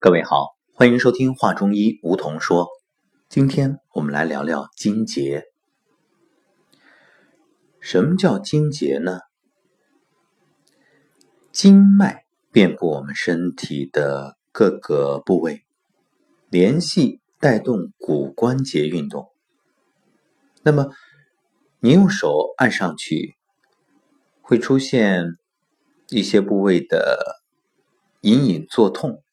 [0.00, 2.68] 各位好，欢迎收听《话中医》，梧桐说。
[3.28, 5.46] 今天我们来聊聊经结。
[7.80, 9.22] 什么叫经结呢？
[11.50, 15.64] 经脉遍布我们身体的各个部位，
[16.48, 19.32] 联系带动骨关节运动。
[20.62, 20.90] 那么，
[21.80, 23.34] 你用手按上去，
[24.40, 25.36] 会出现
[26.08, 27.42] 一些部位的
[28.20, 29.24] 隐隐作痛。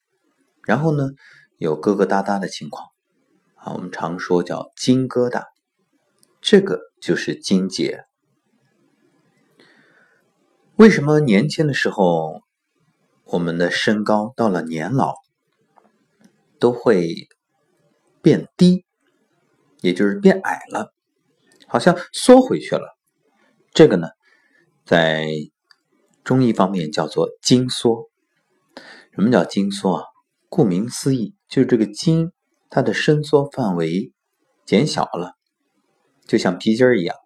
[0.66, 1.10] 然后呢，
[1.58, 2.88] 有疙疙瘩瘩的情况，
[3.56, 5.44] 啊，我们常说叫筋疙瘩，
[6.42, 8.06] 这个就是筋结。
[10.76, 12.42] 为什么年轻的时候，
[13.24, 15.14] 我们的身高到了年老
[16.60, 17.28] 都会
[18.22, 18.86] 变低，
[19.82, 20.94] 也就是变矮了，
[21.68, 22.98] 好像缩回去了？
[23.72, 24.08] 这个呢，
[24.84, 25.28] 在
[26.24, 28.10] 中医方面叫做筋缩。
[29.14, 30.04] 什么叫筋缩啊？
[30.56, 32.32] 顾名思义，就是这个筋，
[32.70, 34.14] 它的伸缩范围
[34.66, 35.34] 减小了，
[36.26, 37.18] 就像皮筋儿一样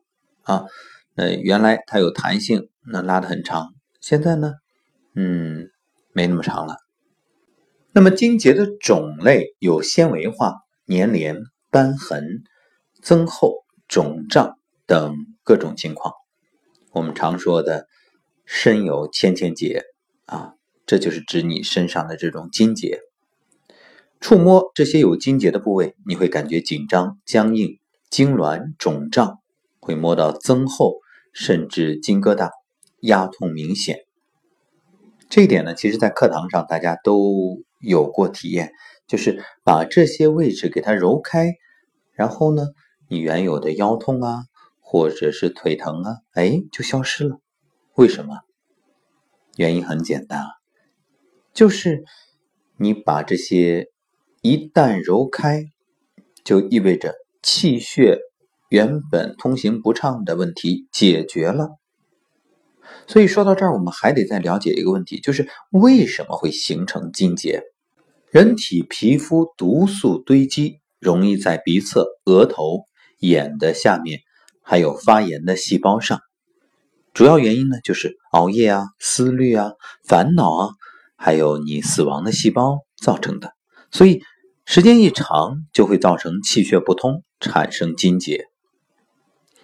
[0.42, 0.66] 啊。
[1.14, 4.54] 呃原来它有弹性，能拉得很长，现在呢，
[5.14, 5.70] 嗯，
[6.12, 6.78] 没那么长了。
[7.92, 10.56] 那么筋结的种类有纤维化、
[10.88, 11.38] 粘连、
[11.72, 12.42] 瘢痕、
[13.04, 16.16] 增厚、肿胀等各种情况。
[16.94, 17.86] 我们常说的
[18.44, 19.84] “身有千千结”
[20.26, 20.56] 啊，
[20.88, 23.02] 这就是指你身上的这种筋结。
[24.20, 27.80] 触摸这些有筋结的部位，你会感觉紧张、僵硬、
[28.12, 29.40] 痉挛、肿胀，
[29.80, 30.98] 会摸到增厚，
[31.32, 32.50] 甚至筋疙瘩、
[33.00, 34.00] 压痛明显。
[35.30, 38.74] 这一点呢，其实在课堂上大家都有过体验，
[39.08, 41.54] 就是把这些位置给它揉开，
[42.12, 42.64] 然后呢，
[43.08, 44.44] 你原有的腰痛啊，
[44.82, 47.40] 或者是腿疼啊，哎，就消失了。
[47.96, 48.40] 为什么？
[49.56, 50.48] 原因很简单啊，
[51.54, 52.04] 就是
[52.76, 53.88] 你把这些。
[54.42, 55.66] 一旦揉开，
[56.46, 58.20] 就意味着气血
[58.70, 61.70] 原本通行不畅的问题解决了。
[63.06, 67.64] 所以说到这儿，我们还得再了解一个问题，就是为什么会形成筋结？
[68.32, 72.86] 人体皮肤毒素堆积，容易在鼻侧、额头、
[73.20, 74.22] 眼的下面，
[74.64, 76.22] 还有发炎的细胞上。
[77.14, 79.74] 主要原因呢，就是熬夜啊、思虑啊、
[80.06, 80.70] 烦恼啊，
[81.18, 83.59] 还有你死亡的细胞造成的。
[83.92, 84.22] 所以，
[84.66, 88.46] 时间一长就会造成气血不通，产生筋结。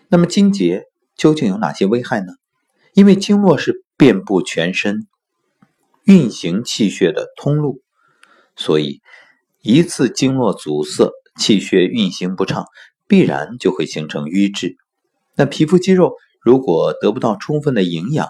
[0.07, 2.33] 那么，筋结究竟有哪些危害呢？
[2.93, 5.07] 因为经络是遍布全身，
[6.05, 7.81] 运行气血的通路，
[8.55, 9.01] 所以
[9.61, 12.65] 一次经络阻塞，气血运行不畅，
[13.07, 14.77] 必然就会形成瘀滞。
[15.35, 18.29] 那皮肤肌肉如果得不到充分的营养，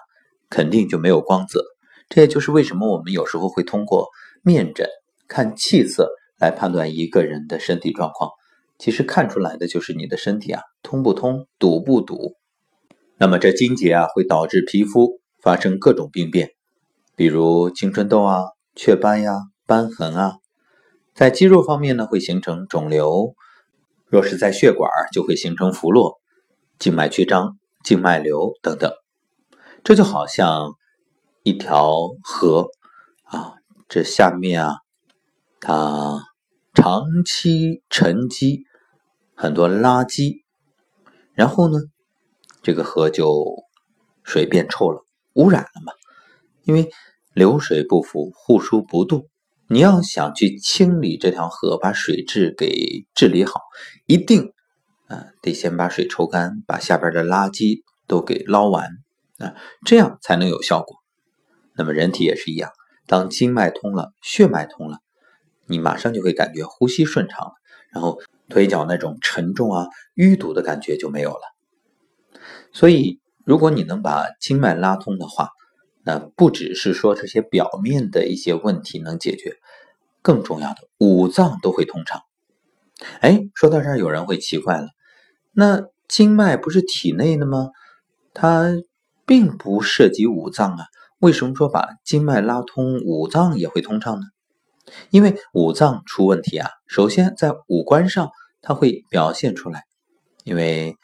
[0.50, 1.64] 肯定就没有光泽。
[2.10, 4.10] 这也就是为什么我们有时候会通过
[4.42, 4.90] 面诊。
[5.28, 6.10] 看气色
[6.40, 8.32] 来判断一个人的身体状况，
[8.78, 12.36] 其实看出来的就是你的身体啊通不通、堵不堵。
[13.18, 16.50] 那么这筋结啊会导致皮肤发生各种病变，
[17.16, 18.44] 比如青春痘啊、
[18.76, 19.34] 雀斑呀、
[19.66, 20.36] 瘢痕啊。
[21.14, 23.36] 在肌肉方面呢，会形成肿瘤；
[24.06, 26.20] 若是在血管，就会形成浮络、
[26.78, 28.92] 静脉曲张、静脉瘤等等。
[29.82, 30.74] 这就好像
[31.44, 32.68] 一条河
[33.24, 33.54] 啊，
[33.88, 34.85] 这下面啊。
[35.68, 36.22] 它
[36.76, 38.66] 长期沉积
[39.34, 40.44] 很多垃圾，
[41.34, 41.80] 然后呢，
[42.62, 43.64] 这个河就
[44.22, 45.04] 水变臭了，
[45.34, 45.92] 污染了嘛。
[46.66, 46.92] 因为
[47.34, 49.26] 流水不腐，户枢不蠹。
[49.68, 53.60] 你要想去清理这条河，把水质给治理好，
[54.06, 54.54] 一定
[55.08, 58.88] 啊得先把水抽干，把下边的垃圾都给捞完
[59.40, 60.98] 啊，这样才能有效果。
[61.74, 62.70] 那么人体也是一样，
[63.08, 65.00] 当经脉通了，血脉通了。
[65.68, 67.54] 你马上就会感觉呼吸顺畅了，
[67.92, 71.42] 然后腿脚那种沉重啊、淤堵的感觉就没有了。
[72.72, 75.50] 所以，如果你能把经脉拉通的话，
[76.04, 79.56] 那不只是说这些表面的一些问题能解决，
[80.22, 82.22] 更重要的五脏都会通畅。
[83.22, 84.88] 哎，说到这儿，有人会奇怪了，
[85.52, 87.70] 那经脉不是体内的吗？
[88.34, 88.76] 它
[89.26, 90.86] 并不涉及五脏啊，
[91.20, 94.22] 为什么说把经脉拉通，五脏也会通畅呢？
[95.10, 98.30] 因为五脏出问题啊，首先在五官上
[98.62, 99.84] 它会表现出来，
[100.44, 100.96] 因为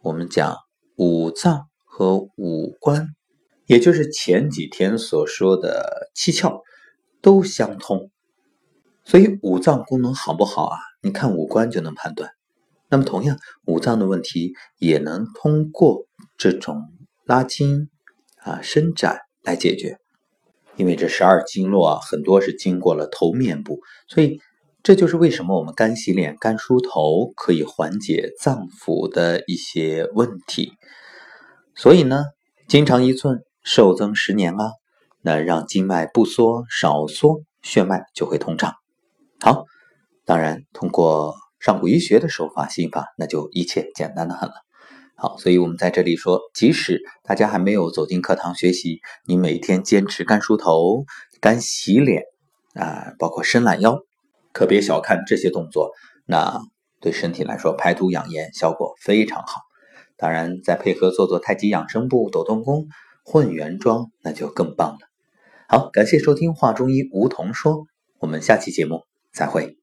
[0.00, 0.56] 我们讲
[0.96, 3.08] 五脏和五官，
[3.66, 6.60] 也就是前几天所说的七窍
[7.20, 8.10] 都相通，
[9.04, 10.78] 所以五脏功能好不好啊？
[11.02, 12.30] 你看五官就能判断。
[12.88, 16.06] 那么同样，五脏的问题也能通过
[16.36, 16.82] 这种
[17.24, 17.88] 拉筋
[18.36, 20.01] 啊、伸展来解决。
[20.76, 24.40] 因为这十二经络啊，很多是经过了头面部，所以
[24.82, 30.72] 这就是为什么我们干洗脸、干梳头可以缓解脏腑的一些问题。
[31.74, 32.24] 所以呢，
[32.68, 34.72] 筋长一寸，寿增十年啊。
[35.24, 38.74] 那让经脉不缩、少缩，血脉就会通畅。
[39.40, 39.66] 好，
[40.24, 44.54] 当然通过上古医学的手法心法，那就一切简单的很了。
[45.22, 51.04] 好，所以我们在这里说，即使大家还没有走进课堂学习，你每天坚持干梳头、
[51.40, 52.24] 干洗脸
[52.74, 54.00] 啊，包括伸懒腰，
[54.52, 55.92] 可别小看这些动作，
[56.26, 56.60] 那
[57.00, 59.60] 对身体来说排毒养颜效果非常好。
[60.16, 62.88] 当然，再配合做做太极养生步、抖动功、
[63.24, 64.98] 混元桩，那就更棒了。
[65.68, 67.86] 好，感谢收听《话中医》梧桐说，
[68.18, 69.02] 我们下期节目
[69.32, 69.81] 再会。